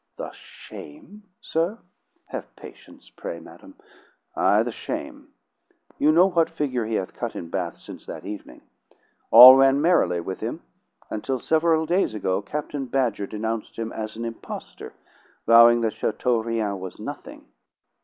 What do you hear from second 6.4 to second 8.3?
figure he hath cut in Bath since that